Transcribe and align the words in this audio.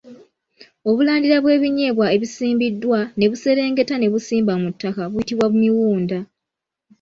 Obulandira 0.89 1.37
bwe 1.43 1.59
binyeebwa 1.61 2.05
ebisimbiddwa 2.15 2.99
ne 3.17 3.25
buserengeta 3.31 3.95
ne 3.97 4.07
busimba 4.13 4.53
mu 4.61 4.69
ttaka 4.73 5.01
buyitibwa 5.11 5.47
Miwunda. 5.59 6.19